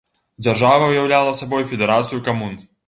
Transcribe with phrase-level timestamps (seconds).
[0.45, 2.63] Дзяржава ўяўляла сабой федэрацыю камун.